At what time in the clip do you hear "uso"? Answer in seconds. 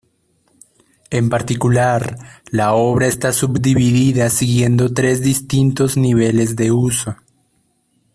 6.71-7.17